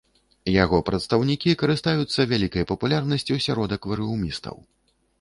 Яго 0.63 0.79
прадстаўнікі 0.87 1.53
карыстаюцца 1.63 2.27
вялікай 2.33 2.67
папулярнасцю 2.75 3.41
сярод 3.47 3.69
акварыумістаў. 3.81 4.55